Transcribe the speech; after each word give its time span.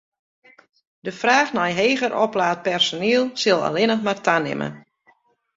De 1.05 1.11
fraach 1.19 1.51
nei 1.55 1.71
heger 1.79 2.13
oplaat 2.25 2.61
personiel 2.69 3.23
sil 3.41 3.59
allinnich 3.67 4.03
mar 4.05 4.19
tanimme. 4.25 4.69